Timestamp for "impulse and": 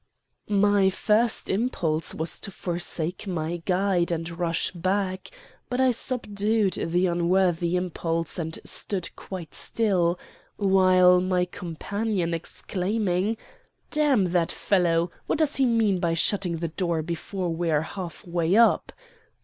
7.75-8.57